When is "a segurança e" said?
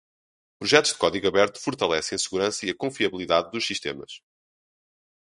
2.15-2.73